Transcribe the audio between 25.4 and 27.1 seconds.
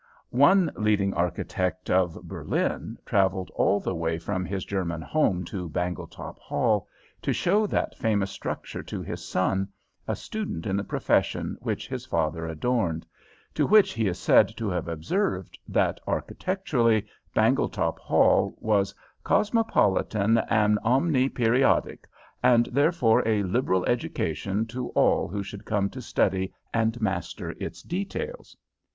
should come to study and